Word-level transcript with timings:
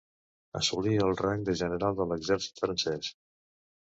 Assolí 0.59 0.93
el 1.07 1.11
rang 1.19 1.43
de 1.49 1.53
general 1.59 1.99
de 1.99 2.09
l'exèrcit 2.13 2.63
francès. 2.65 3.13